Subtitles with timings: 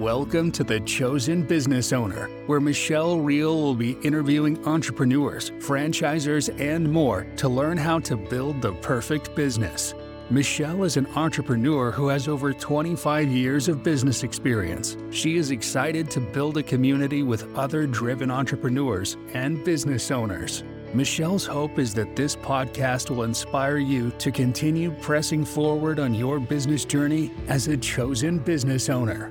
[0.00, 6.90] Welcome to The Chosen Business Owner, where Michelle Riehl will be interviewing entrepreneurs, franchisors, and
[6.90, 9.92] more to learn how to build the perfect business.
[10.30, 14.96] Michelle is an entrepreneur who has over 25 years of business experience.
[15.10, 20.64] She is excited to build a community with other driven entrepreneurs and business owners.
[20.94, 26.40] Michelle's hope is that this podcast will inspire you to continue pressing forward on your
[26.40, 29.30] business journey as a chosen business owner.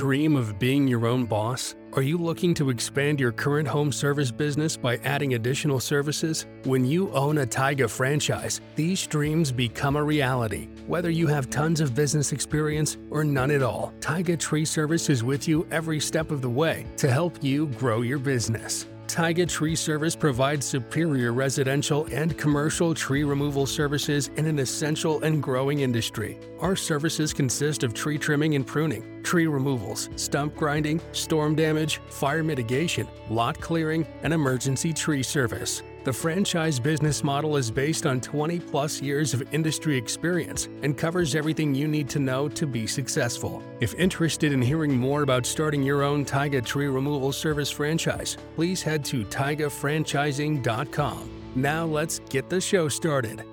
[0.00, 1.74] Dream of being your own boss?
[1.92, 6.46] Are you looking to expand your current home service business by adding additional services?
[6.64, 10.68] When you own a Taiga franchise, these dreams become a reality.
[10.86, 15.22] Whether you have tons of business experience or none at all, Taiga Tree Service is
[15.22, 18.86] with you every step of the way to help you grow your business.
[19.12, 25.42] Taiga Tree Service provides superior residential and commercial tree removal services in an essential and
[25.42, 26.38] growing industry.
[26.60, 32.44] Our services consist of tree trimming and pruning, tree removals, stump grinding, storm damage, fire
[32.44, 35.82] mitigation, lot clearing, and emergency tree service.
[36.02, 41.34] The franchise business model is based on 20 plus years of industry experience and covers
[41.34, 43.62] everything you need to know to be successful.
[43.80, 48.80] If interested in hearing more about starting your own Taiga tree removal service franchise, please
[48.80, 51.30] head to taigafranchising.com.
[51.54, 53.44] Now let's get the show started.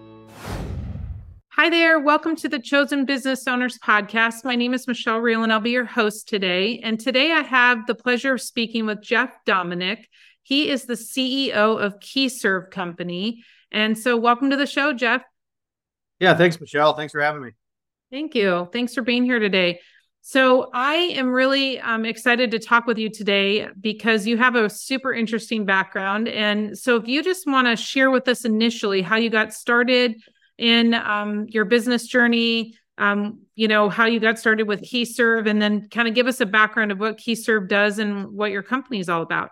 [1.50, 2.00] Hi there.
[2.00, 4.46] Welcome to the Chosen Business Owners Podcast.
[4.46, 6.80] My name is Michelle Riehl and I'll be your host today.
[6.82, 10.06] And today I have the pleasure of speaking with Jeff Domenick.
[10.48, 13.44] He is the CEO of KeyServ Company.
[13.70, 15.22] And so, welcome to the show, Jeff.
[16.22, 16.94] Yeah, thanks, Michelle.
[16.94, 17.50] Thanks for having me.
[18.12, 18.70] Thank you.
[18.72, 19.82] Thanks for being here today.
[20.22, 24.70] So, I am really um, excited to talk with you today because you have a
[24.70, 26.30] super interesting background.
[26.30, 30.16] And so, if you just want to share with us initially how you got started
[30.58, 35.62] in um, your business journey, um, you know, how you got started with KeyServ, and
[35.62, 39.02] then kind of give us a background of what KeyServ does and what your company
[39.02, 39.50] is all about.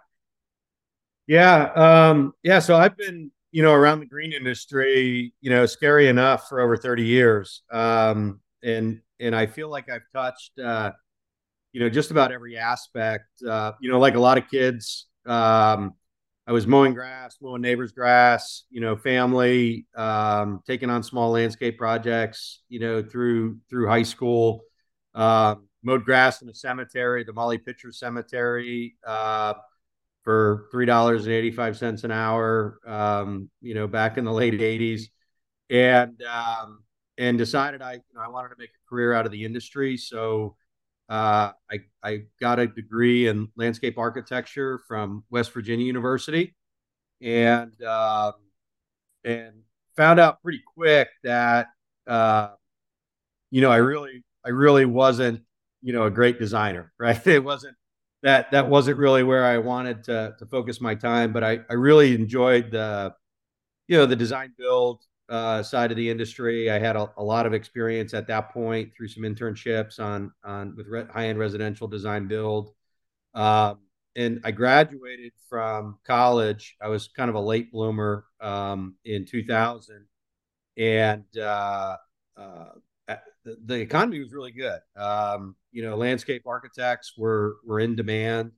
[1.27, 2.59] Yeah, um, yeah.
[2.59, 6.77] So I've been, you know, around the green industry, you know, scary enough for over
[6.77, 10.91] thirty years, um, and and I feel like I've touched, uh,
[11.73, 13.27] you know, just about every aspect.
[13.47, 15.93] Uh, you know, like a lot of kids, um,
[16.47, 21.77] I was mowing grass, mowing neighbors' grass, you know, family, um, taking on small landscape
[21.77, 24.63] projects, you know, through through high school.
[25.15, 28.95] Uh, mowed grass in a cemetery, the Molly Pitcher Cemetery.
[29.05, 29.53] Uh,
[30.25, 32.79] for three dollars and eighty five cents an hour.
[32.85, 35.03] Um, you know, back in the late '80s,
[35.69, 36.83] and um,
[37.17, 39.95] and decided I you know, I wanted to make a career out of the industry.
[39.95, 40.57] So
[41.07, 46.55] uh, I I got a degree in landscape architecture from West Virginia University,
[47.21, 48.33] and um,
[49.23, 49.53] and
[49.95, 51.67] found out pretty quick that
[52.07, 52.49] uh,
[53.51, 55.43] you know I really I really wasn't
[55.83, 57.25] you know a great designer, right?
[57.27, 57.77] It wasn't
[58.25, 61.73] that that wasn't really where I wanted to to focus my time, but I I
[61.73, 63.13] really enjoyed the
[63.87, 66.71] you know the design build uh, side of the industry.
[66.71, 70.75] I had a, a, lot of experience at that point through some internships on on
[70.75, 72.71] with re- high end residential design build.
[73.35, 73.79] Um,
[74.15, 76.77] and I graduated from college.
[76.81, 80.07] I was kind of a late bloomer um, in 2000,
[80.77, 81.97] and uh,
[82.37, 82.69] uh,
[83.07, 84.79] the, the economy was really good.
[84.95, 88.51] Um, you know, landscape architects were were in demand.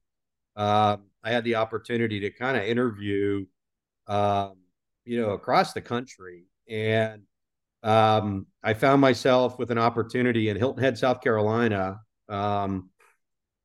[0.55, 3.45] Um, I had the opportunity to kind of interview,
[4.07, 4.55] um,
[5.05, 7.23] you know, across the country, and
[7.83, 11.99] um, I found myself with an opportunity in Hilton Head, South Carolina,
[12.29, 12.89] um,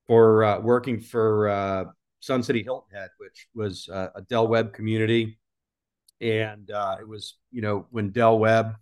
[0.07, 1.85] for uh, working for uh,
[2.21, 5.39] Sun City Hilton Head, which was uh, a Del Webb community,
[6.21, 8.77] and uh, it was you know when Del Webb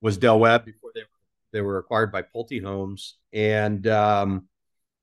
[0.00, 1.13] was Del Webb before they were
[1.54, 4.48] they were acquired by Pulte Homes, and um,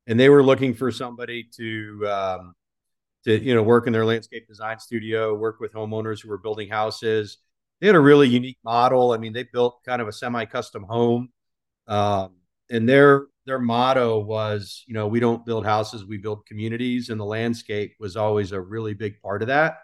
[0.06, 2.54] and they were looking for somebody to um,
[3.24, 6.70] to you know work in their landscape design studio, work with homeowners who were building
[6.70, 7.38] houses.
[7.80, 9.14] They had a really unique model.
[9.14, 11.30] I mean, they built kind of a semi-custom home,
[11.88, 12.36] um,
[12.70, 17.20] and their their motto was, you know, we don't build houses, we build communities, and
[17.20, 19.80] the landscape was always a really big part of that.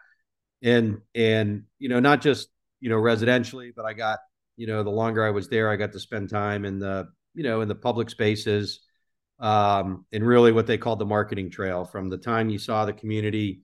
[0.61, 2.49] And and you know, not just
[2.81, 4.19] you know residentially, but I got
[4.57, 7.44] you know, the longer I was there, I got to spend time in the, you
[7.44, 8.81] know, in the public spaces,
[9.39, 12.94] um, and really what they called the marketing trail from the time you saw the
[12.94, 13.62] community,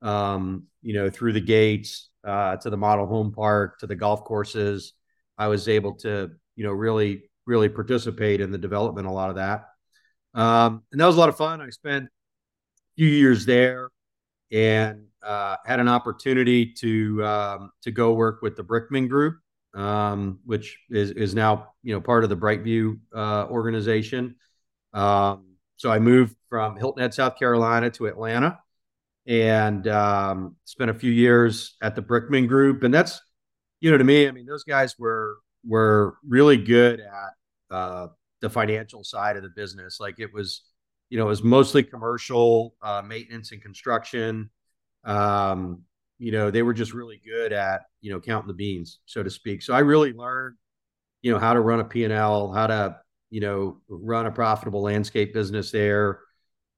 [0.00, 4.24] um, you know, through the gates uh, to the model home park to the golf
[4.24, 4.94] courses.
[5.36, 9.36] I was able to, you know, really, really participate in the development, a lot of
[9.36, 9.64] that.
[10.34, 11.60] Um, and that was a lot of fun.
[11.60, 12.08] I spent a
[12.96, 13.90] few years there
[14.52, 19.38] and uh, had an opportunity to um, to go work with the Brickman Group,
[19.74, 24.36] um, which is is now you know part of the Brightview uh, organization.
[24.92, 25.44] Um,
[25.76, 28.58] so I moved from Hilton Head, South Carolina to Atlanta
[29.28, 32.82] and um, spent a few years at the Brickman Group.
[32.82, 33.20] And that's,
[33.80, 38.08] you know, to me, I mean, those guys were were really good at uh,
[38.40, 40.00] the financial side of the business.
[40.00, 40.62] Like it was,
[41.10, 44.50] you know, it was mostly commercial uh, maintenance and construction.
[45.04, 45.82] Um,
[46.18, 49.30] you know, they were just really good at, you know, counting the beans, so to
[49.30, 49.62] speak.
[49.62, 50.56] So I really learned,
[51.22, 52.96] you know, how to run a P&L, how to,
[53.30, 56.20] you know, run a profitable landscape business there.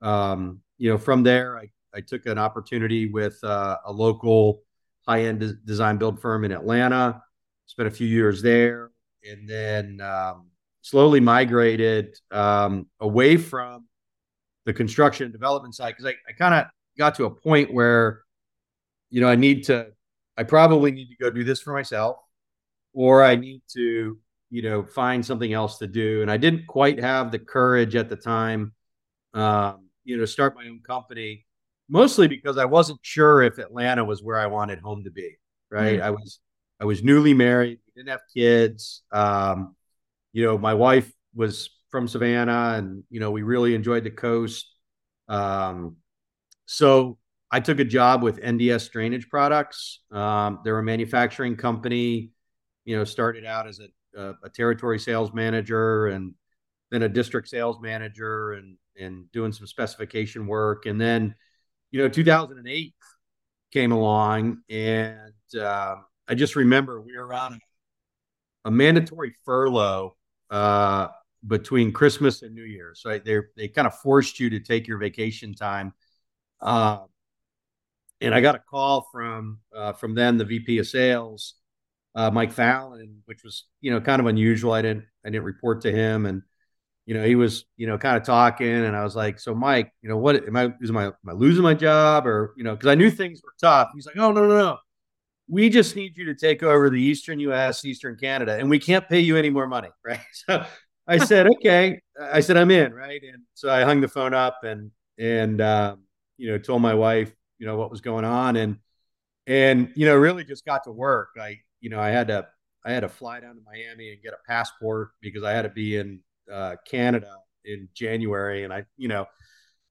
[0.02, 4.62] Um, you know, from there, I, I took an opportunity with uh, a local
[5.06, 7.22] high-end des- design build firm in Atlanta,
[7.66, 8.90] spent a few years there,
[9.28, 10.48] and then um,
[10.82, 13.86] slowly migrated um, away from
[14.66, 16.66] the construction and development side because I, I kind of
[16.98, 18.22] got to a point where,
[19.10, 19.88] you know, I need to,
[20.36, 22.16] I probably need to go do this for myself,
[22.92, 24.18] or I need to,
[24.50, 26.22] you know, find something else to do.
[26.22, 28.72] And I didn't quite have the courage at the time,
[29.34, 31.46] um, you know, to start my own company,
[31.88, 35.36] mostly because I wasn't sure if Atlanta was where I wanted home to be.
[35.70, 35.98] Right.
[35.98, 36.06] Mm-hmm.
[36.06, 36.40] I was,
[36.80, 39.02] I was newly married, didn't have kids.
[39.12, 39.76] Um,
[40.32, 44.66] you know, my wife was from Savannah and, you know, we really enjoyed the coast.
[45.28, 45.96] Um,
[46.66, 47.18] so
[47.50, 50.00] I took a job with NDS Drainage Products.
[50.12, 52.30] Um, they're a manufacturing company,
[52.84, 56.34] you know, started out as a, a, a, territory sales manager and
[56.90, 60.86] then a district sales manager and, and doing some specification work.
[60.86, 61.34] And then,
[61.90, 62.94] you know, 2008
[63.72, 65.96] came along and uh,
[66.28, 70.16] I just remember we were on a, a mandatory furlough
[70.50, 71.08] uh,
[71.46, 73.00] between Christmas and New Year's.
[73.02, 75.92] So they they kind of forced you to take your vacation time.
[76.60, 76.98] Uh,
[78.20, 81.54] and I got a call from uh, from then the VP of Sales,
[82.14, 84.72] uh, Mike Fallon, which was you know kind of unusual.
[84.72, 86.42] I didn't I didn't report to him, and
[87.06, 89.92] you know he was you know kind of talking, and I was like, so Mike,
[90.02, 92.74] you know what am I is my am I losing my job or you know
[92.74, 93.90] because I knew things were tough.
[93.94, 94.78] He's like, oh no no no,
[95.48, 99.06] we just need you to take over the Eastern US, Eastern Canada, and we can't
[99.08, 99.88] pay you any more money.
[100.04, 100.20] Right.
[100.32, 100.64] So
[101.06, 102.00] I said, okay.
[102.20, 102.94] I said, I'm in.
[102.94, 103.20] Right.
[103.22, 105.96] And so I hung the phone up and, and, uh,
[106.36, 108.56] you know, told my wife, you know, what was going on.
[108.56, 108.78] And,
[109.46, 111.28] and, you know, really just got to work.
[111.40, 112.48] I, you know, I had to,
[112.84, 115.68] I had to fly down to Miami and get a passport because I had to
[115.68, 116.20] be in
[116.52, 118.64] uh, Canada in January.
[118.64, 119.26] And I, you know,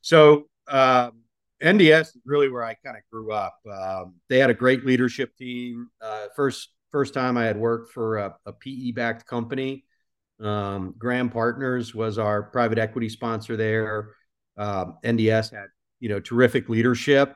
[0.01, 1.21] so, um,
[1.61, 3.57] NDS is really where I kind of grew up.
[3.69, 5.89] Um, they had a great leadership team.
[6.01, 9.85] Uh, first first time I had worked for a, a PE backed company.
[10.39, 14.15] Um, Graham Partners was our private equity sponsor there.
[14.57, 15.67] Um, NDS had
[15.99, 17.35] you know terrific leadership,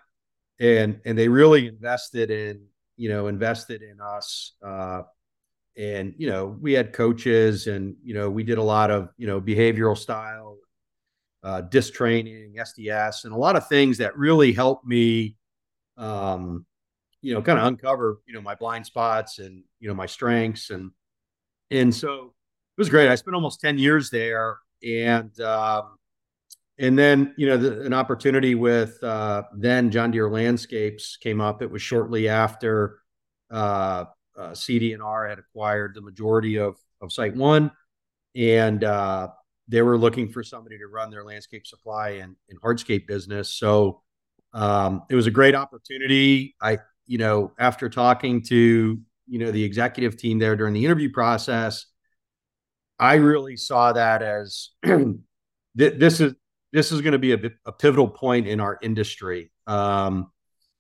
[0.60, 2.66] and and they really invested in
[2.98, 4.54] you know invested in us.
[4.66, 5.04] Uh,
[5.76, 9.28] and you know we had coaches, and you know we did a lot of you
[9.28, 10.58] know behavioral style
[11.44, 15.36] uh, disc training, SDS, and a lot of things that really helped me,
[15.98, 16.66] um,
[17.22, 20.70] you know, kind of uncover, you know, my blind spots and, you know, my strengths.
[20.70, 20.92] And,
[21.70, 22.34] and so
[22.78, 23.10] it was great.
[23.10, 24.58] I spent almost 10 years there.
[24.86, 25.98] And, um,
[26.80, 31.62] and then, you know, the, an opportunity with uh, then John Deere Landscapes came up.
[31.62, 33.00] It was shortly after
[33.52, 34.06] uh,
[34.38, 37.72] uh, CD&R had acquired the majority of, of SiteOne,
[38.36, 39.30] And, uh,
[39.68, 43.50] they were looking for somebody to run their landscape supply and, and hardscape business.
[43.50, 44.02] So
[44.54, 46.56] um, it was a great opportunity.
[46.62, 51.12] I, you know, after talking to, you know, the executive team there during the interview
[51.12, 51.86] process,
[53.00, 55.16] I really saw that as th-
[55.76, 56.34] this is
[56.74, 59.52] this is going to be a, a, pivotal point in our industry.
[59.68, 60.32] Um,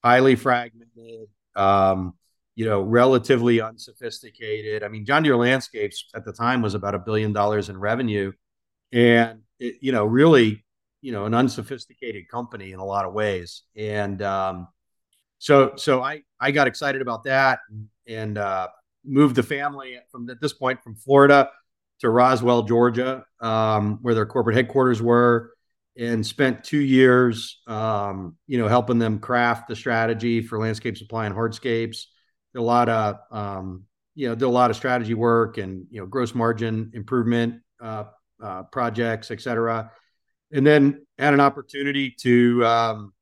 [0.03, 2.15] highly fragmented, um,
[2.55, 4.83] you know, relatively unsophisticated.
[4.83, 8.33] I mean, John Deere Landscapes at the time was about a billion dollars in revenue
[8.91, 10.65] and it, you know, really,
[11.01, 13.61] you know, an unsophisticated company in a lot of ways.
[13.75, 14.67] And um,
[15.37, 17.59] so, so I I got excited about that
[18.07, 18.67] and, uh,
[19.05, 21.49] moved the family from at this point from Florida
[21.99, 25.52] to Roswell, Georgia, um, where their corporate headquarters were,
[25.97, 31.25] and spent two years, um, you know, helping them craft the strategy for landscape supply
[31.25, 32.05] and hardscapes.
[32.53, 33.83] Did a lot of, um,
[34.15, 38.05] you know, did a lot of strategy work and you know, gross margin improvement uh,
[38.41, 39.91] uh, projects, et cetera.
[40.51, 43.13] And then had an opportunity to, um,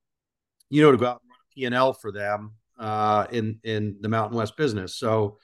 [0.69, 4.09] you know, to go out and run a P&L for them uh, in, in the
[4.09, 4.97] Mountain West business.
[4.97, 5.37] So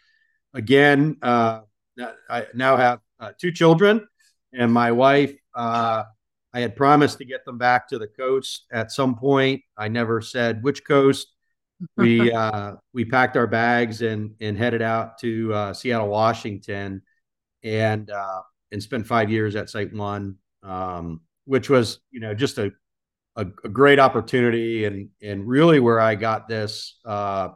[0.53, 1.62] again, uh,
[2.29, 4.07] I now have uh, two children
[4.53, 6.03] and my wife, uh,
[6.57, 9.61] I had promised to get them back to the coast at some point.
[9.77, 11.27] I never said which coast.
[11.97, 17.03] We uh, we packed our bags and and headed out to uh, Seattle, Washington,
[17.61, 20.37] and uh, and spent five years at SiteOne.
[20.63, 22.71] Um, which was you know just a
[23.35, 26.97] a, a great opportunity and and really where I got this.
[27.05, 27.49] Uh,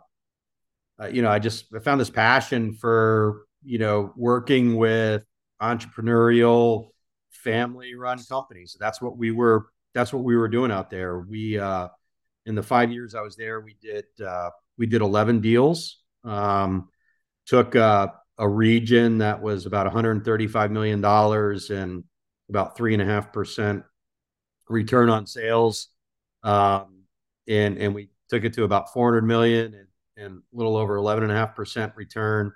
[1.01, 5.25] uh, you know, I just I found this passion for you know working with
[5.59, 6.91] entrepreneurial
[7.43, 8.75] family run companies.
[8.79, 9.67] That's what we were.
[9.93, 11.19] That's what we were doing out there.
[11.19, 11.89] We uh,
[12.45, 15.97] in the five years I was there, we did uh, we did eleven deals.
[16.23, 16.89] Um,
[17.45, 18.07] took uh,
[18.37, 22.03] a region that was about 135 million dollars and
[22.49, 23.83] about three and a half percent
[24.69, 25.87] return on sales,
[26.43, 27.03] um,
[27.47, 31.23] and and we took it to about 400 million and, and a little over 11
[31.23, 32.53] and a half percent return,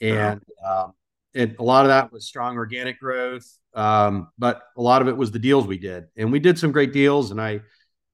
[0.00, 0.92] and um,
[1.34, 5.16] and a lot of that was strong organic growth, um, but a lot of it
[5.16, 7.60] was the deals we did, and we did some great deals, and I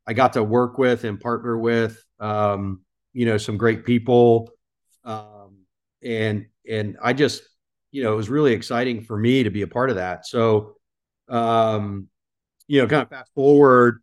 [0.07, 2.81] I got to work with and partner with um,
[3.13, 4.51] you know some great people,
[5.05, 5.59] um,
[6.03, 7.43] and and I just
[7.93, 10.27] you know it was really exciting for me to be a part of that.
[10.27, 10.77] So
[11.29, 12.09] um,
[12.67, 14.03] you know, kind of fast forward,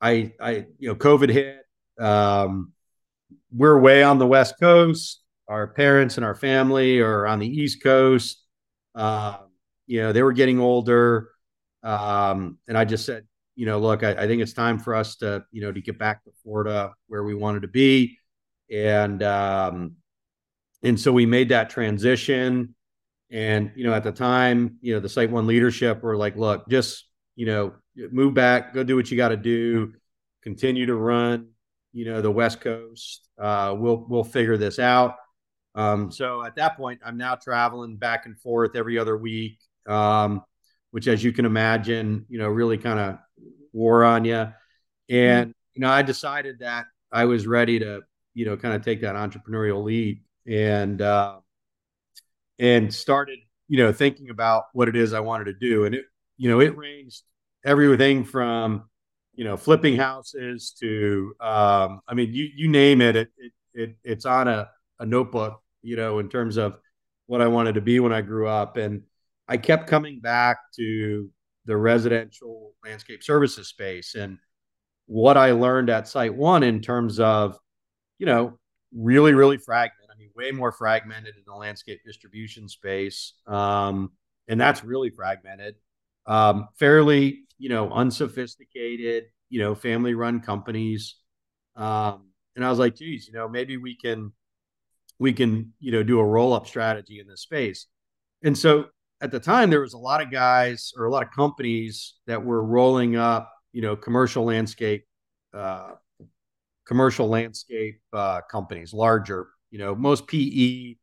[0.00, 1.58] I I you know COVID hit.
[1.98, 2.72] Um,
[3.54, 5.20] we're way on the West Coast.
[5.48, 8.41] Our parents and our family are on the East Coast
[8.94, 9.38] uh,
[9.86, 11.30] you know, they were getting older.
[11.82, 15.16] Um, and I just said, you know, look, I, I, think it's time for us
[15.16, 18.18] to, you know, to get back to Florida where we wanted to be.
[18.70, 19.96] And, um,
[20.82, 22.74] and so we made that transition.
[23.30, 27.04] And, you know, at the time, you know, the SiteOne leadership were like, look, just,
[27.34, 27.74] you know,
[28.10, 29.92] move back, go do what you got to do,
[30.42, 31.48] continue to run,
[31.92, 33.28] you know, the West Coast.
[33.38, 35.16] Uh, we'll, we'll figure this out.
[35.74, 40.42] Um, so at that point, I'm now traveling back and forth every other week, um,
[40.90, 43.18] which, as you can imagine, you know, really kind of
[43.72, 44.52] wore on you.
[45.08, 48.02] And you know, I decided that I was ready to,
[48.34, 51.38] you know, kind of take that entrepreneurial lead and uh,
[52.58, 53.38] and started,
[53.68, 55.84] you know, thinking about what it is I wanted to do.
[55.84, 56.04] And it,
[56.36, 57.22] you know, it ranged
[57.64, 58.84] everything from,
[59.34, 63.96] you know, flipping houses to, um, I mean, you you name it, it, it, it
[64.04, 66.76] it's on a a notebook, you know, in terms of
[67.26, 68.76] what I wanted to be when I grew up.
[68.76, 69.02] And
[69.48, 71.30] I kept coming back to
[71.64, 74.38] the residential landscape services space and
[75.06, 77.58] what I learned at SiteOne in terms of,
[78.18, 78.58] you know,
[78.94, 80.10] really, really fragmented.
[80.12, 83.34] I mean, way more fragmented in the landscape distribution space.
[83.46, 84.12] Um,
[84.48, 85.76] and that's really fragmented.
[86.26, 91.16] Um, fairly, you know, unsophisticated, you know, family run companies.
[91.76, 94.32] Um, and I was like, geez, you know, maybe we can
[95.22, 97.86] we can you know do a roll up strategy in this space.
[98.42, 98.86] And so
[99.20, 102.44] at the time there was a lot of guys or a lot of companies that
[102.44, 105.06] were rolling up you know commercial landscape
[105.54, 105.92] uh,
[106.86, 110.96] commercial landscape uh, companies larger you know most pe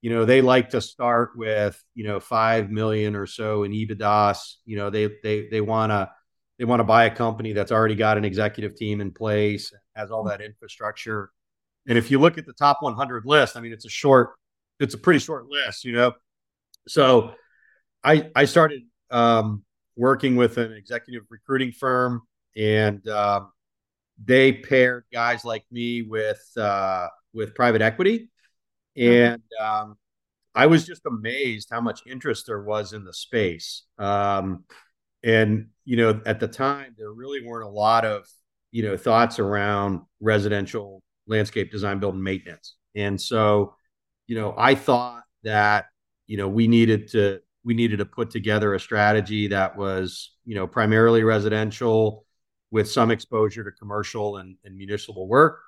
[0.00, 4.38] you know they like to start with you know 5 million or so in EBITDAs
[4.64, 6.10] you know they they they want to
[6.58, 10.10] they want to buy a company that's already got an executive team in place has
[10.10, 11.30] all that infrastructure
[11.88, 14.32] and if you look at the top 100 list, I mean, it's a short,
[14.78, 16.12] it's a pretty short list, you know.
[16.86, 17.34] So
[18.04, 19.64] I I started um,
[19.96, 22.22] working with an executive recruiting firm,
[22.56, 23.50] and um,
[24.22, 28.30] they paired guys like me with uh, with private equity,
[28.94, 29.96] and um,
[30.54, 33.84] I was just amazed how much interest there was in the space.
[33.98, 34.64] Um,
[35.22, 38.26] and you know, at the time, there really weren't a lot of
[38.72, 42.74] you know thoughts around residential landscape design, build, and maintenance.
[42.94, 43.74] And so,
[44.26, 45.86] you know, I thought that
[46.26, 50.54] you know we needed to we needed to put together a strategy that was you
[50.54, 52.24] know primarily residential
[52.70, 55.60] with some exposure to commercial and, and municipal work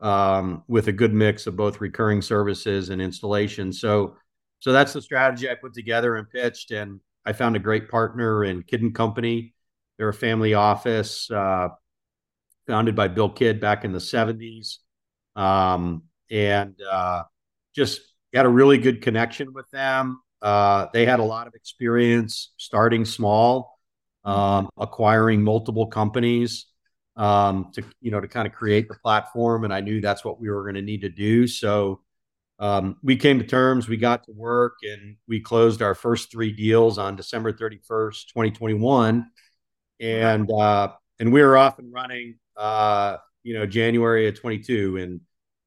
[0.00, 3.72] um, with a good mix of both recurring services and installation.
[3.72, 4.16] So
[4.60, 8.44] so that's the strategy i put together and pitched and i found a great partner
[8.44, 9.54] in kidd and company.
[9.98, 11.68] They're a family office uh,
[12.66, 14.78] founded by bill kidd back in the 70s
[15.36, 17.24] um, and uh,
[17.74, 18.00] just
[18.32, 20.20] had a really good connection with them.
[20.42, 23.78] Uh, they had a lot of experience starting small,
[24.24, 26.66] um, acquiring multiple companies
[27.16, 30.40] um, to you know to kind of create the platform, and I knew that's what
[30.40, 31.46] we were going to need to do.
[31.46, 32.00] So
[32.58, 36.52] um, we came to terms, we got to work, and we closed our first three
[36.52, 39.30] deals on December thirty first, twenty twenty one,
[40.00, 42.36] and uh, and we were off and running.
[42.56, 44.96] Uh, you know, January of 22.
[44.96, 45.20] And,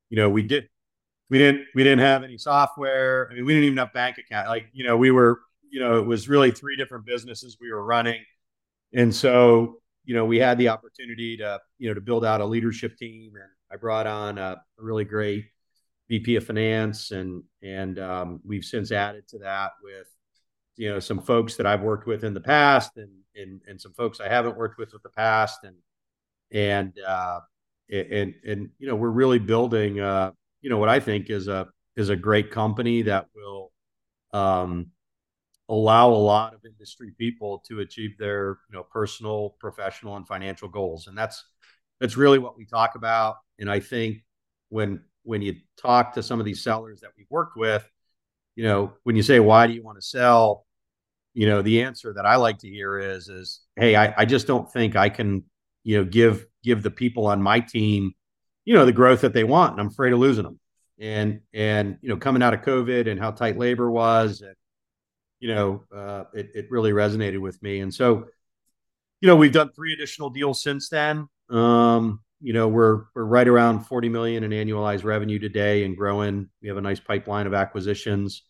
[0.10, 0.68] you know, we did,
[1.30, 3.30] we didn't, we didn't have any software.
[3.32, 4.50] I mean, we didn't even have bank account.
[4.50, 7.84] Like, you know, we were, you know, it was really three different businesses we were
[7.84, 8.22] running.
[8.94, 12.46] And so, you know, we had the opportunity to, you know, to build out a
[12.46, 13.34] leadership team.
[13.36, 15.46] And I brought on a, really great
[16.10, 17.12] VP of finance.
[17.12, 20.08] And, and um, we've since added to that with
[20.78, 23.94] you know some folks that I've worked with in the past, and and and some
[23.94, 25.76] folks I haven't worked with in the past, and
[26.52, 27.40] and uh,
[27.90, 31.68] and and you know we're really building uh, you know what I think is a
[31.96, 33.72] is a great company that will
[34.34, 34.92] um,
[35.70, 40.68] allow a lot of industry people to achieve their you know personal, professional, and financial
[40.68, 41.44] goals, and that's
[42.00, 43.38] that's really what we talk about.
[43.60, 44.24] And I think
[44.70, 47.88] when when you talk to some of these sellers that we've worked with,
[48.56, 50.66] you know, when you say why do you want to sell,
[51.34, 54.48] you know, the answer that I like to hear is is hey, I, I just
[54.48, 55.44] don't think I can,
[55.84, 58.14] you know, give give the people on my team,
[58.66, 60.60] you know, the growth that they want, and I'm afraid of losing them
[61.00, 64.56] and and you know coming out of COVID and how tight labor was, and,
[65.40, 67.80] you know, uh, it it really resonated with me.
[67.80, 68.26] And so,
[69.22, 71.28] you know, we've done three additional deals since then.
[71.50, 76.50] Um, you know, we're we're right around 40 million in annualized revenue today and growing.
[76.62, 78.44] We have a nice pipeline of acquisitions.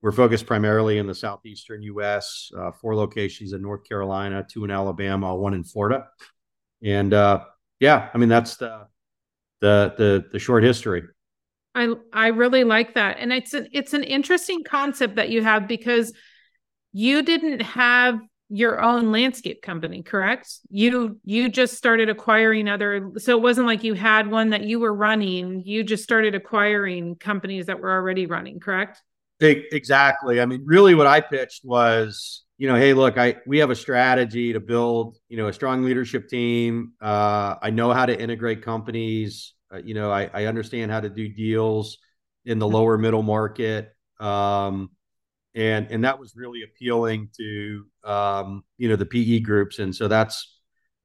[0.00, 2.50] We're focused primarily in the southeastern U.S.
[2.56, 6.08] Uh, four locations in North Carolina, two in Alabama, one in Florida,
[6.82, 7.44] and uh,
[7.82, 8.86] yeah, I mean that's the
[9.60, 11.02] the the the short history.
[11.74, 13.16] I I really like that.
[13.18, 16.12] And it's an it's an interesting concept that you have because
[16.92, 20.58] you didn't have your own landscape company, correct?
[20.70, 24.78] You you just started acquiring other so it wasn't like you had one that you
[24.78, 29.02] were running, you just started acquiring companies that were already running, correct?
[29.40, 30.40] Exactly.
[30.40, 33.74] I mean, really what I pitched was, you know, hey, look, I we have a
[33.74, 36.92] strategy to build, you know, a strong leadership team.
[37.02, 39.54] Uh, I know how to integrate companies.
[39.74, 41.98] Uh, you know, I, I understand how to do deals
[42.44, 43.92] in the lower middle market.
[44.20, 44.90] Um,
[45.56, 50.06] and and that was really appealing to um, you know the PE groups, and so
[50.06, 50.60] that's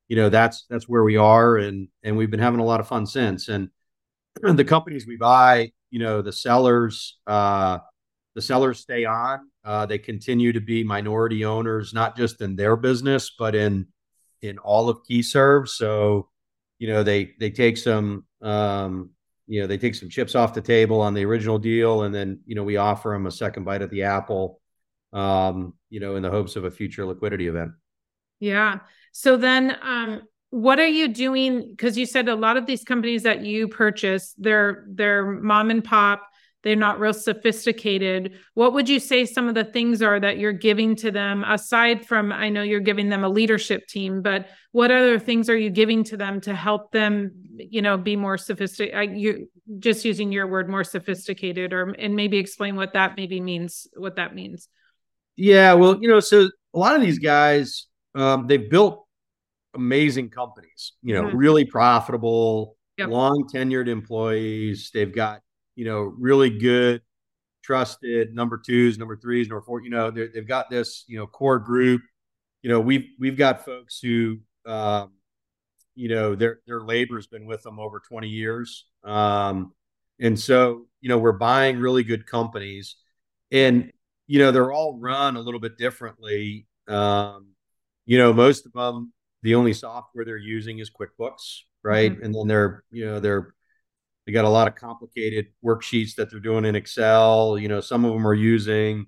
[0.10, 2.88] you know that's that's where we are, and and we've been having a lot of
[2.88, 3.48] fun since.
[3.48, 3.70] And
[4.44, 7.80] the companies we buy, you know, the sellers, uh,
[8.36, 9.50] the sellers stay on.
[9.68, 13.86] Uh, they continue to be minority owners, not just in their business, but in
[14.42, 15.68] in all of KeyServ.
[15.68, 16.30] So
[16.80, 19.10] you know they they take some um,
[19.46, 22.40] you know they take some chips off the table on the original deal and then
[22.46, 24.62] you know we offer them a second bite at the apple
[25.12, 27.72] um, you know in the hopes of a future liquidity event.
[28.40, 28.80] Yeah.
[29.12, 31.68] So then um, what are you doing?
[31.72, 35.84] Because you said a lot of these companies that you purchase they're they're mom and
[35.84, 36.24] pop
[36.64, 40.52] they're not real sophisticated what would you say some of the things are that you're
[40.52, 44.92] giving to them aside from i know you're giving them a leadership team but what
[44.92, 49.18] other things are you giving to them to help them you know be more sophisticated
[49.18, 49.48] you
[49.80, 54.16] just using your word more sophisticated or and maybe explain what that maybe means what
[54.16, 54.68] that means
[55.36, 59.06] yeah well you know so a lot of these guys um, they've built
[59.76, 61.38] amazing companies you know mm-hmm.
[61.38, 63.10] really profitable yep.
[63.10, 65.42] long tenured employees they've got
[65.78, 67.02] you know, really good,
[67.64, 69.82] trusted number twos, number threes, number four.
[69.82, 72.02] You know, they've got this, you know, core group.
[72.64, 75.12] You know, we've we've got folks who, um,
[75.96, 79.72] you know, their their labor's been with them over twenty years, um,
[80.20, 82.96] and so you know, we're buying really good companies,
[83.52, 83.92] and
[84.26, 86.66] you know, they're all run a little bit differently.
[86.88, 87.50] Um,
[88.08, 89.14] you know, most of them,
[89.44, 92.12] the only software they're using is QuickBooks, right?
[92.12, 92.24] Mm-hmm.
[92.24, 93.54] And then they're, you know, they're
[94.28, 97.58] they got a lot of complicated worksheets that they're doing in Excel.
[97.58, 99.08] You know, some of them are using,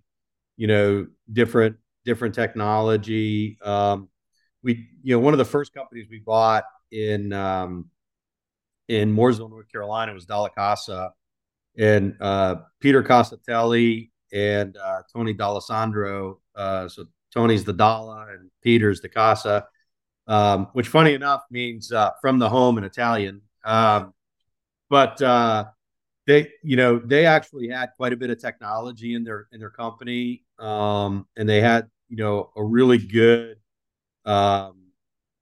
[0.55, 3.57] you know, different different technology.
[3.61, 4.07] Um,
[4.63, 7.89] we, you know, one of the first companies we bought in um,
[8.87, 11.11] in Mooresville, North Carolina, was Dalla Casa,
[11.77, 16.39] and uh, Peter Costatelli and uh, Tony D'Alessandro.
[16.55, 19.67] Uh, so Tony's the Dalla and Peter's the Casa,
[20.27, 23.41] um, which, funny enough, means uh, from the home in Italian.
[23.65, 24.13] Um,
[24.89, 25.65] but uh,
[26.27, 29.69] they, you know, they actually had quite a bit of technology in their in their
[29.69, 33.57] company, um, and they had, you know, a really good,
[34.25, 34.77] um,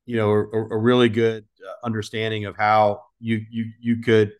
[0.05, 4.33] you know, a, a really good uh, understanding of how you you you could,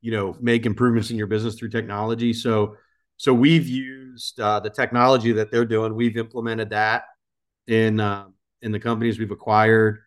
[0.00, 2.32] you know, make improvements in your business through technology.
[2.32, 2.76] So,
[3.16, 5.94] so we've used uh, the technology that they're doing.
[5.94, 7.04] We've implemented that
[7.66, 8.26] in uh,
[8.60, 10.00] in the companies we've acquired,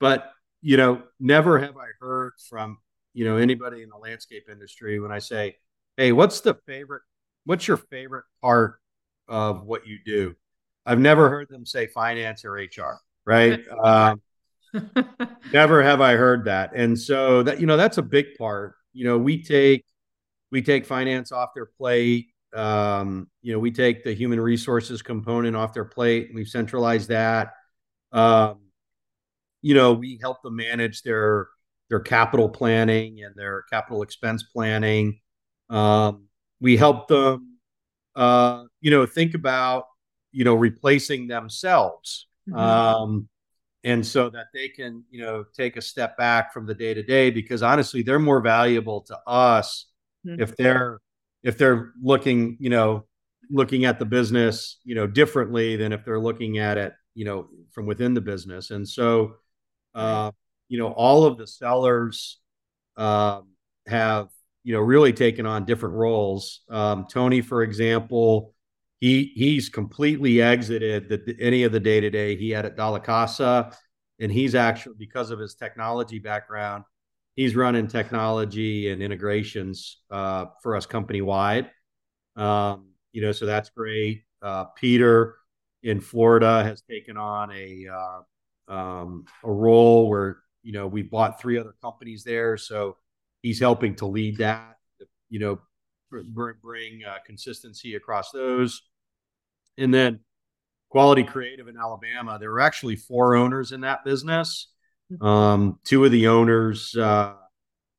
[0.00, 0.32] but
[0.62, 2.78] you know, never have I heard from
[3.12, 5.56] you know anybody in the landscape industry when I say,
[5.96, 7.02] "Hey, what's the favorite?
[7.44, 8.80] What's your favorite part
[9.28, 10.34] of what you do?"
[10.86, 13.60] I've never heard them say finance or HR, right?
[13.84, 14.20] um,
[15.52, 18.74] never have I heard that, and so that you know that's a big part.
[18.92, 19.84] You know, we take
[20.50, 22.28] we take finance off their plate.
[22.54, 26.30] Um, you know, we take the human resources component off their plate.
[26.34, 27.52] We've centralized that.
[28.12, 28.58] Um,
[29.62, 31.48] you know, we help them manage their
[31.90, 35.20] their capital planning and their capital expense planning.
[35.70, 36.28] Um,
[36.60, 37.58] we help them,
[38.16, 39.86] uh, you know, think about
[40.32, 42.28] you know, replacing themselves.
[42.46, 42.58] Mhm.
[42.58, 43.28] Um,
[43.84, 47.02] and so that they can, you know, take a step back from the day to
[47.02, 49.86] day because honestly, they're more valuable to us
[50.24, 50.42] Mhm.
[50.42, 51.00] if they're
[51.42, 53.06] if they're looking, you know,
[53.50, 57.48] looking at the business, you know, differently than if they're looking at it, you know,
[57.72, 58.70] from within the business.
[58.70, 59.36] And so,
[59.94, 60.32] uh,
[60.70, 62.38] you know, all of the sellers
[62.96, 63.48] um,
[63.86, 64.28] have,
[64.62, 66.60] you know, really taken on different roles.
[66.70, 68.54] Um, Tony, for example,
[69.00, 73.00] he he's completely exited the, any of the day to day he had at Dalla
[73.00, 73.76] Casa,
[74.20, 76.84] and he's actually because of his technology background,
[77.34, 81.68] he's running technology and integrations uh, for us company wide.
[82.36, 84.22] Um, you know, so that's great.
[84.40, 85.36] Uh, Peter
[85.82, 91.40] in Florida has taken on a uh, um, a role where you know we bought
[91.40, 92.96] three other companies there, so
[93.42, 94.76] he's helping to lead that.
[95.28, 95.58] You know,
[96.10, 98.82] br- bring uh, consistency across those,
[99.78, 100.20] and then
[100.90, 102.38] Quality Creative in Alabama.
[102.38, 104.68] There were actually four owners in that business.
[105.20, 107.34] Um, two of the owners, uh,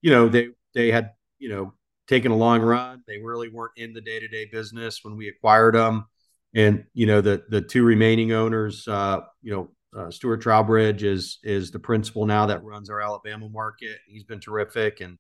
[0.02, 1.74] you know, they they had you know
[2.08, 3.04] taken a long run.
[3.08, 6.06] They really weren't in the day to day business when we acquired them,
[6.54, 9.70] and you know the the two remaining owners, uh, you know.
[9.96, 13.98] Uh, Stuart Trowbridge is is the principal now that runs our Alabama market.
[14.08, 15.18] He's been terrific, and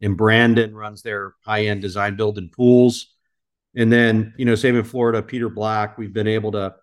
[0.00, 3.14] and Brandon runs their high end design build and pools.
[3.76, 5.98] And then you know, same in Florida, Peter Black.
[5.98, 6.74] We've been able to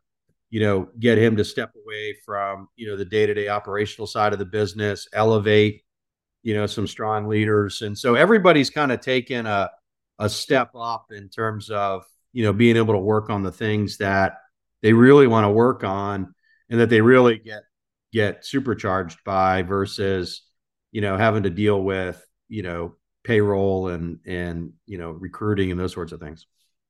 [0.51, 4.39] you know, get him to step away from, you know, the day-to-day operational side of
[4.39, 5.81] the business, elevate,
[6.43, 7.81] you know, some strong leaders.
[7.81, 9.71] And so everybody's kind of taken a
[10.19, 13.97] a step up in terms of, you know, being able to work on the things
[13.97, 14.33] that
[14.83, 16.35] they really want to work on
[16.71, 17.63] and that they really get
[18.11, 20.41] get supercharged by versus,
[20.91, 25.79] you know, having to deal with, you know, payroll and and, you know, recruiting and
[25.79, 26.47] those sorts of things.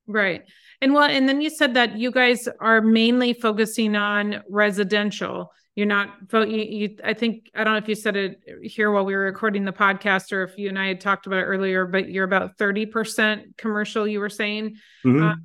[0.08, 0.44] Right.
[0.82, 5.52] And well, and then you said that you guys are mainly focusing on residential.
[5.76, 9.06] You're not, you, you, I think, I don't know if you said it here while
[9.06, 11.86] we were recording the podcast or if you and I had talked about it earlier,
[11.86, 14.76] but you're about 30% commercial, you were saying.
[15.06, 15.32] Mhm.
[15.32, 15.36] Uh,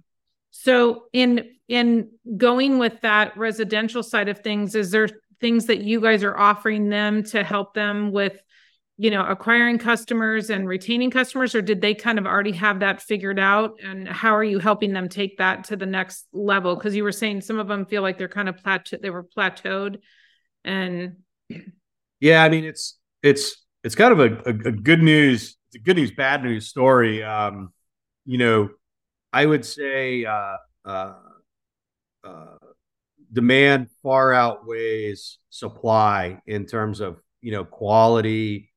[0.50, 5.08] so in in going with that residential side of things, is there
[5.40, 8.40] things that you guys are offering them to help them with,
[8.96, 13.02] you know, acquiring customers and retaining customers, or did they kind of already have that
[13.02, 13.78] figured out?
[13.82, 16.74] And how are you helping them take that to the next level?
[16.76, 19.24] Because you were saying some of them feel like they're kind of plateau, they were
[19.24, 19.98] plateaued,
[20.64, 21.16] and
[22.20, 25.78] Yeah, I mean it's it's it's kind of a, a, a good news, it's a
[25.78, 27.22] good news, bad news story.
[27.22, 27.72] Um,
[28.24, 28.70] you know,
[29.32, 31.12] I would say uh, uh,
[32.26, 32.56] uh,
[33.32, 38.72] demand far outweighs supply in terms of you know quality,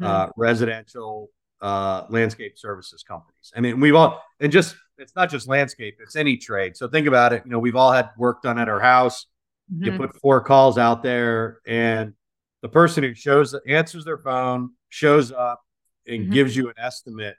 [0.00, 3.52] uh, residential uh, landscape services companies.
[3.56, 6.76] I mean, we've all and just it's not just landscape; it's any trade.
[6.76, 7.42] So think about it.
[7.44, 9.26] You know, we've all had work done at our house.
[9.78, 9.96] You Mhm.
[9.96, 12.14] put four calls out there, and
[12.62, 15.62] the person who shows answers their phone shows up
[16.06, 16.32] and Mhm.
[16.32, 17.36] gives you an estimate.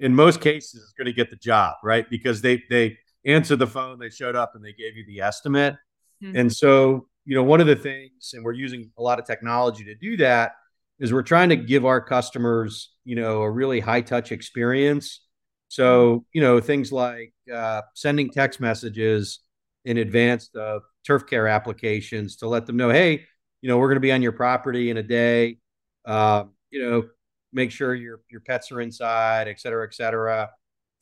[0.00, 2.08] In most cases, is going to get the job, right?
[2.10, 5.76] Because they they answered the phone, they showed up, and they gave you the estimate.
[6.22, 6.38] Mhm.
[6.38, 9.84] And so, you know, one of the things, and we're using a lot of technology
[9.84, 10.52] to do that,
[11.00, 15.20] is we're trying to give our customers, you know, a really high touch experience.
[15.68, 19.40] So, you know, things like uh, sending text messages
[19.84, 23.26] in advance of turf care applications to let them know, hey,
[23.60, 25.58] you know, we're going to be on your property in a day.
[26.04, 27.08] Uh, you know,
[27.52, 30.50] make sure your your pets are inside, et cetera, et cetera.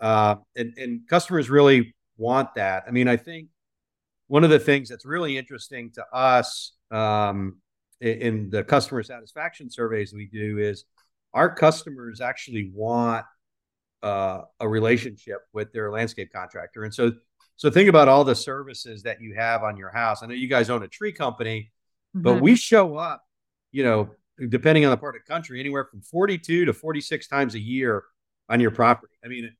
[0.00, 2.85] Uh, and and customers really want that.
[2.87, 3.48] I mean, I think
[4.28, 7.58] one of the things that's really interesting to us um,
[8.00, 10.85] in, the customer satisfaction surveys we do is
[11.35, 13.26] our customers actually want
[14.02, 17.12] uh, a relationship with their landscape contractor, and so
[17.56, 20.22] so think about all the services that you have on your house.
[20.22, 21.70] I know you guys own a tree company,
[22.14, 22.40] but Mhm.
[22.40, 23.22] we show up,
[23.70, 24.11] you know,
[24.48, 28.02] depending on the part of the country, anywhere from 42 to 46 times a year
[28.48, 29.14] on your property.
[29.24, 29.54] I mean,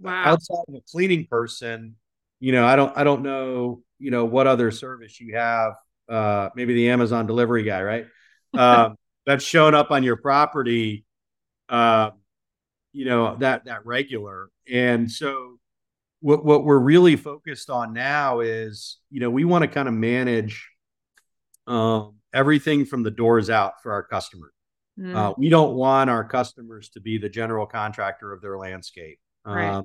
[0.00, 0.24] wow.
[0.24, 1.96] outside of a cleaning person,
[2.40, 5.72] you know, I don't I don't know, you know, what other service you have.
[6.08, 8.06] Uh maybe the Amazon delivery guy, right?
[8.58, 8.96] Um
[9.26, 11.04] that's shown up on your property
[11.68, 12.10] uh,
[12.92, 14.48] you know, that that regular.
[14.72, 15.58] And so
[16.20, 19.94] what what we're really focused on now is, you know, we want to kind of
[19.94, 20.68] manage
[21.66, 24.52] um everything from the doors out for our customers.
[24.98, 25.14] Mm.
[25.14, 29.18] Uh, we don't want our customers to be the general contractor of their landscape.
[29.44, 29.68] Right.
[29.68, 29.84] Um,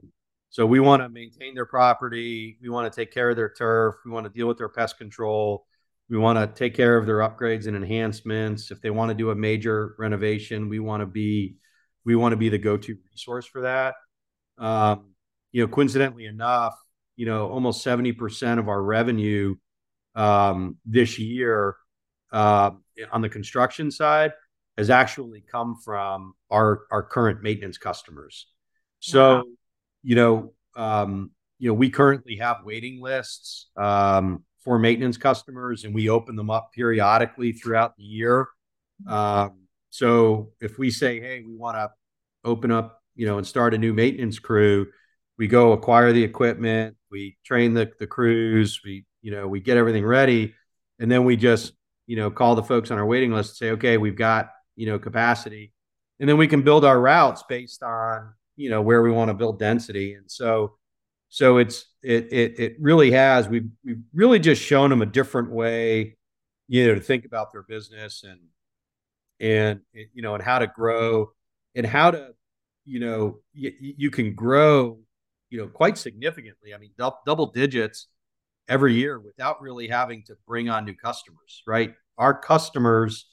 [0.52, 2.58] so we want to maintain their property.
[2.62, 3.96] We want to take care of their turf.
[4.06, 5.66] We want to deal with their pest control.
[6.10, 8.70] We want to take care of their upgrades and enhancements.
[8.70, 11.56] If they want to do a major renovation, we want to be
[12.04, 13.96] we want to be the go-to resource for that.
[14.58, 15.14] Um,
[15.54, 16.76] you know, coincidentally enough,
[17.16, 19.56] you know, almost 70% of our revenue
[20.16, 21.78] um, this year
[22.34, 22.72] uh,
[23.12, 24.34] on the construction side
[24.78, 28.48] has actually come from our our current maintenance customers.
[29.00, 29.44] So, wow.
[30.04, 35.94] You know, um, you know, we currently have waiting lists um, for maintenance customers, and
[35.94, 38.48] we open them up periodically throughout the year.
[39.08, 41.92] Um, so, if we say, "Hey, we want to
[42.44, 44.88] open up," you know, and start a new maintenance crew,
[45.38, 49.78] we go acquire the equipment, we train the the crews, we you know, we get
[49.78, 50.56] everything ready,
[51.00, 51.74] and then we just
[52.08, 54.88] you know call the folks on our waiting list and say, "Okay, we've got you
[54.88, 55.74] know capacity,"
[56.20, 59.34] and then we can build our routes based on you know where we want to
[59.34, 60.78] build density, and so
[61.30, 65.52] so it's it it it really has we've we've really just shown them a different
[65.52, 66.18] way,
[66.68, 68.40] you know, to think about their business and
[69.40, 69.82] and
[70.14, 71.32] you know and how to grow
[71.76, 72.30] and how to
[72.86, 75.00] you know you, you can grow
[75.50, 76.74] you know quite significantly.
[76.74, 78.08] I mean, du- double digits
[78.68, 81.94] every year without really having to bring on new customers, right?
[82.18, 83.26] Our customers,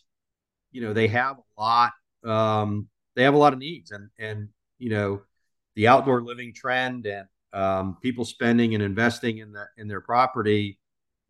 [0.72, 1.92] you know, they have a lot,
[2.24, 5.22] um, they have a lot of needs and, and, you know,
[5.76, 10.78] the outdoor living trend and um, people spending and investing in the, in their property,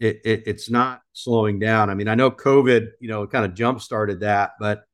[0.00, 1.90] it, it, it's not slowing down.
[1.90, 4.84] I mean, I know COVID, you know, kind of jump started that, but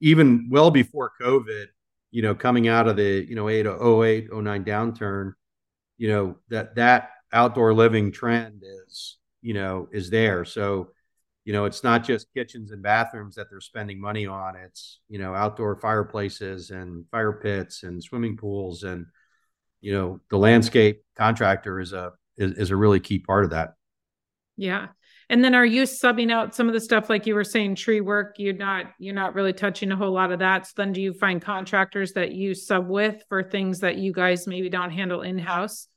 [0.00, 1.66] even well before COVID,
[2.10, 5.32] you know, coming out of the, you know, 8, 08, 09 downturn,
[5.98, 10.88] you know, that, that outdoor living trend is you know is there so
[11.46, 15.18] you know it's not just kitchens and bathrooms that they're spending money on it's you
[15.18, 19.06] know outdoor fireplaces and fire pits and swimming pools and
[19.80, 23.74] you know the landscape contractor is a is, is a really key part of that.
[24.56, 24.88] Yeah.
[25.28, 28.00] And then are you subbing out some of the stuff like you were saying tree
[28.00, 28.36] work?
[28.38, 30.66] You're not you're not really touching a whole lot of that.
[30.66, 34.46] So then do you find contractors that you sub with for things that you guys
[34.46, 35.88] maybe don't handle in-house?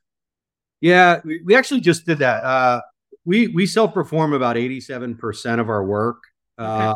[0.82, 2.44] Yeah, we, we actually just did that.
[2.44, 2.82] Uh,
[3.26, 6.24] we we self perform about eighty seven percent of our work.
[6.58, 6.68] Okay.
[6.68, 6.96] Uh,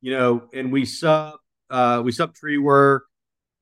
[0.00, 1.36] you know, and we sub
[1.70, 3.04] uh, we sub tree work.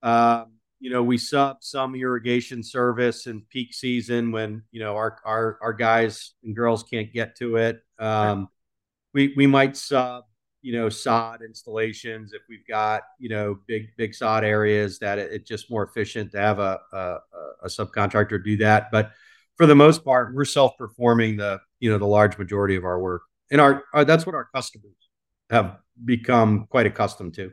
[0.03, 5.19] Um, you know, we sub some irrigation service in peak season when you know our
[5.25, 7.81] our our guys and girls can't get to it.
[7.99, 8.49] Um,
[9.15, 10.25] we we might sub
[10.63, 15.31] you know sod installations if we've got you know big big sod areas that it,
[15.33, 17.17] it's just more efficient to have a, a,
[17.65, 18.91] a subcontractor do that.
[18.91, 19.13] But
[19.57, 23.23] for the most part, we're self-performing the you know the large majority of our work,
[23.51, 24.97] and our, our that's what our customers
[25.51, 27.53] have become quite accustomed to.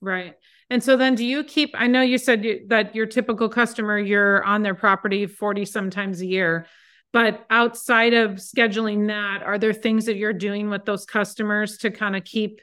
[0.00, 0.36] Right.
[0.70, 3.98] And so then do you keep I know you said you, that your typical customer
[3.98, 6.66] you're on their property 40 sometimes a year
[7.12, 11.90] but outside of scheduling that are there things that you're doing with those customers to
[11.90, 12.60] kind of keep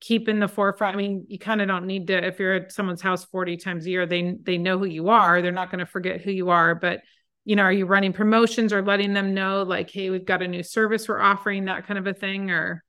[0.00, 2.72] keep in the forefront i mean you kind of don't need to if you're at
[2.72, 5.80] someone's house 40 times a year they they know who you are they're not going
[5.80, 7.00] to forget who you are but
[7.44, 10.48] you know, are you running promotions or letting them know like, hey, we've got a
[10.48, 12.50] new service we're offering, that kind of a thing?
[12.50, 12.84] Or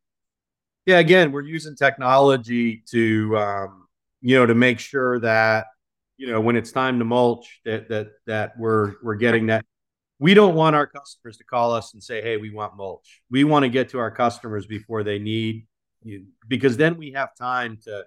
[0.85, 3.87] yeah, again, we're using technology to um,
[4.21, 5.67] you know, to make sure that,
[6.17, 9.65] you know, when it's time to mulch, that that that we're we're getting that.
[10.19, 13.21] We don't want our customers to call us and say, hey, we want mulch.
[13.29, 15.67] We want to get to our customers before they need
[16.03, 18.03] you because then we have time to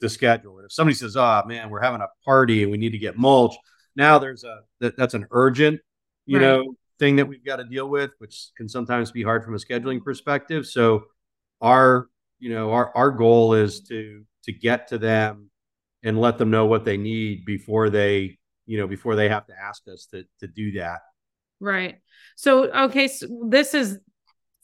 [0.00, 0.64] to schedule it.
[0.64, 3.54] If somebody says, oh man, we're having a party and we need to get mulch
[3.96, 5.80] now there's a that, that's an urgent,
[6.26, 6.42] you right.
[6.42, 9.58] know, thing that we've got to deal with, which can sometimes be hard from a
[9.58, 10.66] scheduling perspective.
[10.66, 11.04] So
[11.60, 15.50] our, you know, our our goal is to to get to them
[16.02, 19.54] and let them know what they need before they, you know, before they have to
[19.58, 21.00] ask us to to do that.
[21.60, 22.00] Right.
[22.36, 23.98] So okay, so this is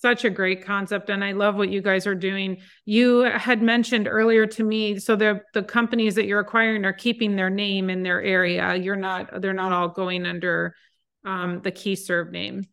[0.01, 2.59] such a great concept and i love what you guys are doing.
[2.85, 7.37] You had mentioned earlier to me so the the companies that you're acquiring are keeping
[7.37, 8.75] their name in their area.
[8.75, 10.75] You're not they're not all going under
[11.25, 12.65] um, the KeyServ name.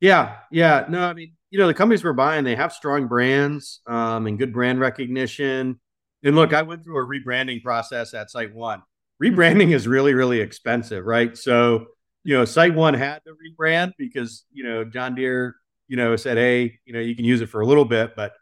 [0.00, 3.80] Yeah yeah no i mean you know the companies we're buying they have strong brands
[3.86, 5.80] um, and good brand recognition.
[6.22, 8.82] And look i went through a rebranding process at SiteOne.
[9.22, 11.36] Rebranding is really really expensive right?
[11.36, 11.86] So
[12.26, 15.54] you know, SiteOne had to rebrand because, you know, John Deere
[15.88, 18.32] you know, said, hey, you know, you can use it for a little bit, but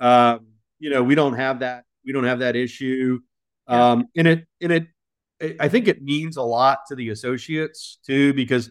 [0.00, 0.46] um,
[0.78, 1.84] you know, we don't have that.
[2.04, 3.20] We don't have that issue.
[3.68, 3.92] Yeah.
[3.92, 4.86] Um, and it and it,
[5.38, 8.70] it, I think it means a lot to the associates too, because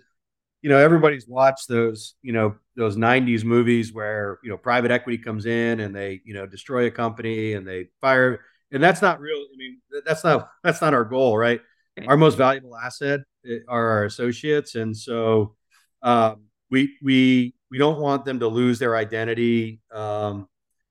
[0.62, 5.18] you know everybody's watched those you know those 90s movies where you know private equity
[5.18, 9.20] comes in and they you know destroy a company and they fire and that's not
[9.20, 11.62] real i mean that's not that's not our goal right
[12.08, 15.56] our most valuable asset eh, are our associates and so
[16.02, 19.82] um, we we we don't want them to lose their identity.
[19.92, 20.48] Um,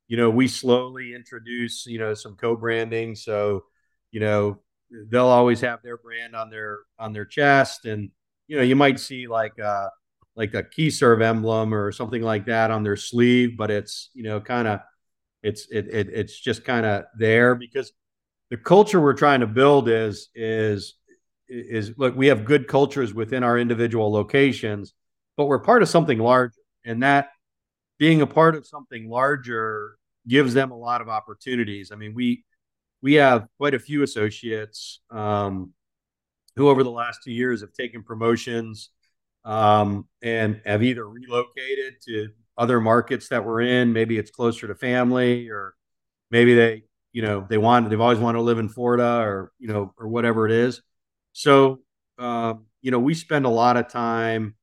[0.06, 3.14] you know, we slowly introduce, you know, some co-branding.
[3.14, 3.64] So,
[4.10, 4.60] you know,
[4.90, 8.10] they'll always have their brand on their on their chest, and
[8.46, 9.88] you know, you might see like uh
[10.34, 14.40] like a KeyServ emblem or something like that on their sleeve, but it's you know
[14.40, 14.80] kind of
[15.42, 17.92] it's it, it it's just kind of there because
[18.50, 20.94] the culture we're trying to build is is
[21.48, 24.94] is look we have good cultures within our individual locations,
[25.36, 26.54] but we're part of something larger,
[26.88, 27.30] and that
[27.98, 31.90] being a part of something larger gives them a lot of opportunities.
[31.92, 32.44] I mean, we
[33.02, 35.72] we have quite a few associates um,
[36.56, 38.90] who, over the last two years, have taken promotions
[39.44, 43.92] um, and have either relocated to other markets that we're in.
[43.92, 45.74] Maybe it's closer to family, or
[46.30, 49.68] maybe they, you know, they want they've always wanted to live in Florida, or you
[49.68, 50.82] know, or whatever it is.
[51.32, 51.80] So,
[52.18, 54.54] um, you know, we spend a lot of time,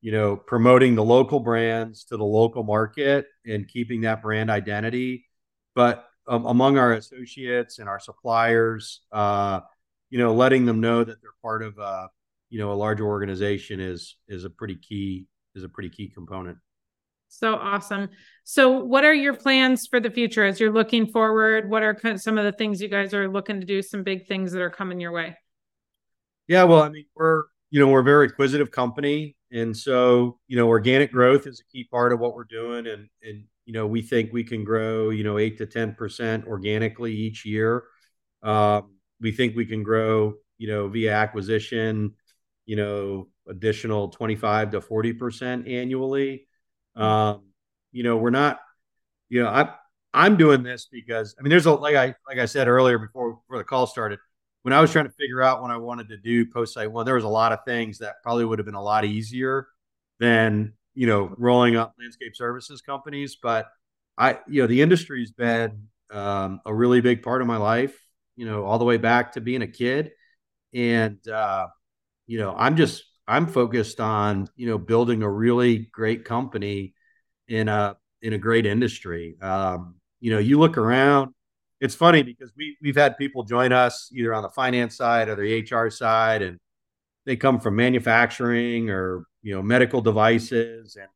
[0.00, 5.26] you know, promoting the local brands to the local market and keeping that brand identity.
[5.74, 9.60] But um, among our associates and our suppliers, uh,
[10.08, 12.08] you know, letting them know that they're part of, uh,
[12.48, 16.58] you know, a larger organization is is a pretty key is a pretty key component.
[17.28, 18.08] So awesome.
[18.42, 21.70] So, what are your plans for the future as you're looking forward?
[21.70, 23.82] What are some of the things you guys are looking to do?
[23.82, 25.36] Some big things that are coming your way.
[26.48, 30.56] Yeah, well, I mean, we're you know we're a very acquisitive company, and so you
[30.56, 33.86] know organic growth is a key part of what we're doing, and and you know
[33.86, 37.84] we think we can grow you know eight to ten percent organically each year.
[38.42, 42.14] Um, we think we can grow you know via acquisition,
[42.66, 46.46] you know additional twenty five to forty percent annually.
[46.96, 47.44] Um,
[47.92, 48.60] you know we're not,
[49.28, 49.74] you know I
[50.12, 53.34] I'm doing this because I mean there's a like I like I said earlier before
[53.34, 54.18] before the call started
[54.62, 57.14] when I was trying to figure out what I wanted to do post SiteOne, there
[57.14, 59.68] was a lot of things that probably would have been a lot easier
[60.18, 63.36] than you know rolling up landscape services companies.
[63.42, 63.68] But
[64.18, 67.98] I, you know, the industry's been um, a really big part of my life.
[68.36, 70.12] You know, all the way back to being a kid,
[70.74, 71.68] and uh,
[72.26, 76.94] you know, I'm just I'm focused on you know building a really great company
[77.48, 79.36] in a in a great industry.
[79.40, 81.32] Um, you know, you look around
[81.80, 85.36] it's funny because we we've had people join us either on the finance side or
[85.36, 86.58] the HR side, and
[87.26, 91.08] they come from manufacturing or you know medical devices, and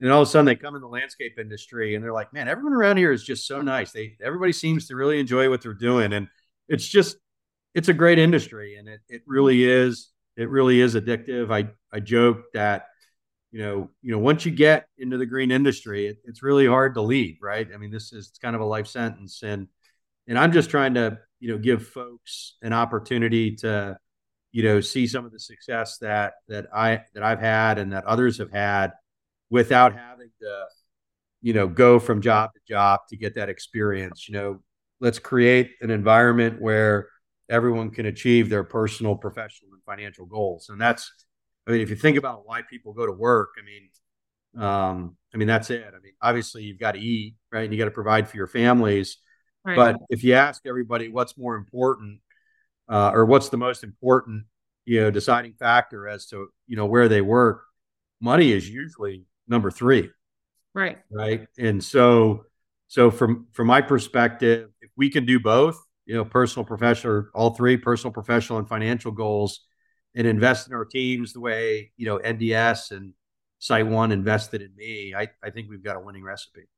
[0.00, 2.48] and all of a sudden they come in the landscape industry and they're like, man,
[2.48, 3.92] everyone around here is just so nice.
[3.92, 6.28] They everybody seems to really enjoy what they're doing, and
[6.68, 7.16] it's just
[7.74, 11.52] it's a great industry, and it it really is it really is addictive.
[11.52, 12.86] I I joke that
[13.52, 16.94] you know, you know, once you get into the green industry, it, it's really hard
[16.94, 17.66] to leave, right?
[17.72, 19.66] I mean, this is kind of a life sentence, and
[20.28, 23.98] and I'm just trying to you know give folks an opportunity to
[24.52, 28.04] you know see some of the success that that I that I've had and that
[28.04, 28.92] others have had
[29.50, 30.64] without having to
[31.42, 34.28] you know go from job to job to get that experience.
[34.28, 34.62] You know
[35.00, 37.08] let's create an environment where
[37.50, 40.68] everyone can achieve their personal professional and financial goals.
[40.70, 41.10] And that's
[41.68, 45.36] i mean if you think about why people go to work i mean um i
[45.36, 45.84] mean that's it.
[45.86, 47.64] I mean obviously you've got to eat right?
[47.64, 49.18] And you got to provide for your families
[49.66, 49.76] Right.
[49.76, 52.20] But if you ask everybody what's more important,
[52.88, 54.44] uh, or what's the most important,
[54.84, 57.64] you know, deciding factor as to you know where they work,
[58.20, 60.10] money is usually number three.
[60.72, 60.98] Right.
[61.10, 61.48] Right.
[61.58, 62.44] And so,
[62.86, 67.50] so from from my perspective, if we can do both, you know, personal, professional, all
[67.50, 69.66] three, personal, professional, and financial goals,
[70.14, 73.14] and invest in our teams the way you know NDS and
[73.60, 76.68] SiteOne invested in me, I, I think we've got a winning recipe.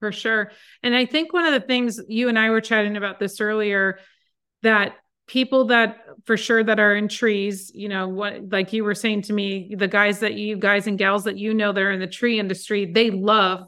[0.00, 0.52] For sure.
[0.82, 3.98] And I think one of the things you and I were chatting about this earlier
[4.62, 4.94] that
[5.26, 9.22] people that for sure that are in trees, you know, what like you were saying
[9.22, 12.06] to me, the guys that you guys and gals that you know they're in the
[12.06, 13.64] tree industry, they love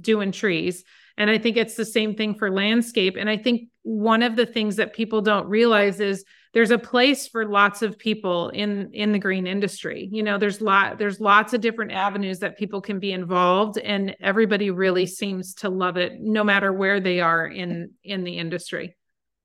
[0.00, 0.84] doing trees.
[1.16, 3.16] And I think it's the same thing for landscape.
[3.18, 6.24] And I think one of the things that people don't realize is
[6.56, 10.08] there's a place for lots of people in in the green industry.
[10.10, 14.16] You know there's lot there's lots of different avenues that people can be involved and
[14.20, 18.96] everybody really seems to love it no matter where they are in in the industry.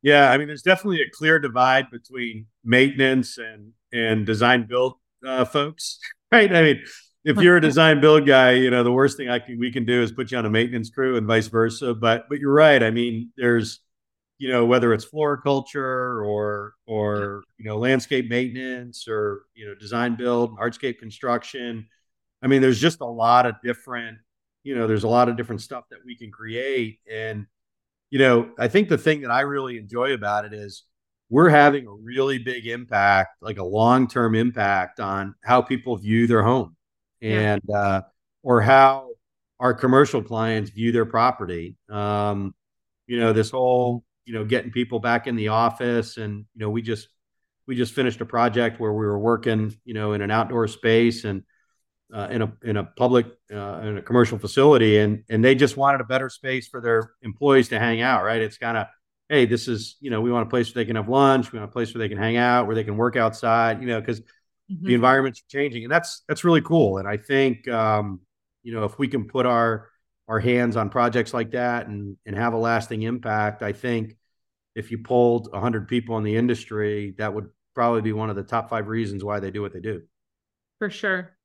[0.02, 4.94] Yeah i mean there's definitely a clear divide between maintenance and and design build
[5.28, 6.00] uh, folks
[6.32, 6.56] right?
[6.56, 6.82] I mean
[7.26, 9.84] if you're a design build guy you know the worst thing i can we can
[9.84, 12.82] do is put you on a maintenance crew and vice versa but but you're right.
[12.82, 13.82] I mean there's
[14.42, 20.16] you know whether it's floriculture or or you know landscape maintenance or you know design
[20.16, 21.88] build hardscape construction.
[22.42, 24.18] I mean there's just a lot of different
[24.64, 27.00] you know there's a lot of different stuff that we can create.
[27.10, 27.46] And
[28.10, 30.84] you know i think the thing that i really enjoy about it is
[31.30, 36.44] we're having a really big impact like a long-term impact on how people view their
[36.44, 36.76] home
[37.22, 37.76] and yeah.
[37.76, 38.02] uh
[38.44, 39.08] or how
[39.60, 41.78] our commercial clients view their property.
[41.90, 42.54] Um
[43.08, 46.16] you know this whole you know, getting people back in the office.
[46.16, 47.10] And, you know, we just,
[47.68, 51.26] we just finished a project where we were working, you know, in an outdoor space
[51.26, 51.44] and
[52.14, 55.78] uh, in a in a public uh, in a commercial facility, and and they just
[55.78, 58.24] wanted a better space for their employees to hang out.
[58.24, 58.42] Right?
[58.42, 58.88] It's kind of
[59.30, 61.60] hey, this is you know we want a place where they can have lunch, we
[61.60, 63.82] want a place where they can hang out, where they can work outside.
[63.82, 64.88] You know, because mm-hmm.
[64.88, 66.98] the environment's changing, and that's that's really cool.
[66.98, 68.22] And I think um,
[68.64, 69.88] you know if we can put our
[70.28, 74.16] our hands on projects like that and and have a lasting impact, I think
[74.76, 78.44] if you polled 100 people in the industry, that would probably be one of the
[78.44, 80.02] top five reasons why they do what they do.
[80.80, 81.38] For sure.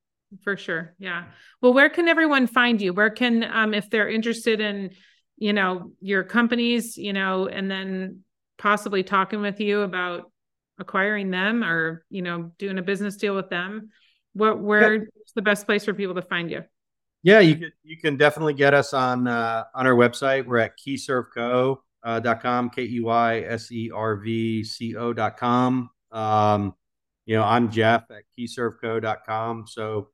[0.43, 0.93] For sure.
[0.99, 1.25] Yeah.
[1.61, 2.93] Well, where can everyone find you?
[2.93, 4.91] Where can, um, if they're interested in,
[5.37, 8.23] you know, your companies, you know, and then
[8.57, 10.31] possibly talking with you about
[10.79, 13.89] acquiring them or, you know, doing a business deal with them,
[14.33, 15.21] what, where's yeah.
[15.35, 16.63] the best place for people to find you?
[17.23, 20.45] Yeah, you can, you can definitely get us on, uh, on our website.
[20.45, 20.77] We're at
[22.07, 25.89] uh, K E Y S E R V C O.com.
[26.11, 26.73] Um,
[27.25, 29.65] you know, I'm Jeff at keyservco.com.
[29.67, 30.09] So,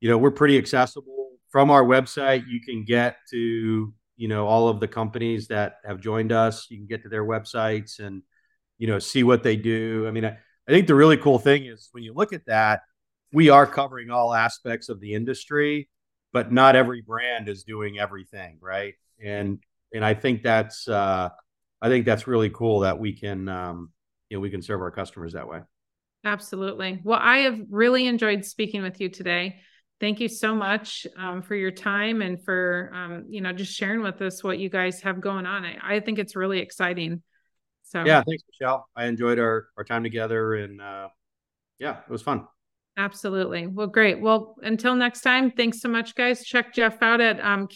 [0.00, 2.44] you know, we're pretty accessible from our website.
[2.48, 6.66] You can get to, you know, all of the companies that have joined us.
[6.70, 8.22] You can get to their websites and,
[8.78, 10.06] you know, see what they do.
[10.08, 12.80] I mean, I, I think the really cool thing is when you look at that,
[13.34, 15.90] we are covering all aspects of the industry,
[16.32, 18.94] but not every brand is doing everything, right?
[19.22, 19.58] And
[19.94, 21.30] and I think that's uh,
[21.80, 23.90] I think that's really cool that we can um,
[24.28, 25.60] you know we can serve our customers that way.
[26.24, 27.00] Absolutely.
[27.04, 29.60] Well i have really enjoyed speaking with you today.
[30.00, 34.02] Thank you so much um, for your time and for um, you know just sharing
[34.02, 35.64] with us what you guys have going on.
[35.64, 37.22] I, I, think it's really exciting.
[37.84, 38.88] So yeah thanks michelle.
[38.96, 41.08] I enjoyed our our time together and uh,
[41.78, 42.46] yeah it was fun.
[42.96, 43.66] Absolutely.
[43.66, 44.20] Well great.
[44.20, 46.44] Well until next time thanks so much guys.
[46.44, 47.68] Check jeff out at um,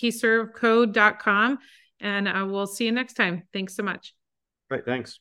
[2.01, 4.14] and uh, we'll see you next time thanks so much
[4.68, 5.20] great thanks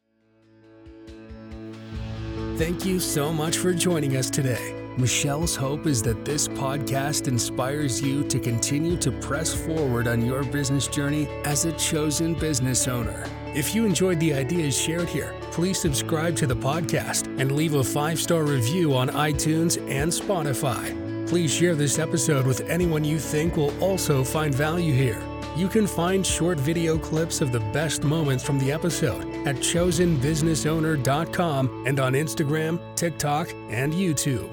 [2.58, 4.74] Thank you so much for joining us today.
[4.98, 10.44] Michelle's hope is that this podcast inspires you to continue to press forward on your
[10.44, 13.24] business journey as a chosen business owner.
[13.54, 17.84] If you enjoyed the ideas shared here, please subscribe to the podcast and leave a
[17.84, 21.28] five star review on iTunes and Spotify.
[21.28, 25.22] Please share this episode with anyone you think will also find value here.
[25.58, 31.84] You can find short video clips of the best moments from the episode at chosenbusinessowner.com
[31.88, 34.52] and on Instagram, TikTok, and YouTube.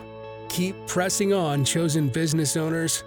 [0.49, 3.05] Keep pressing on, chosen business owners.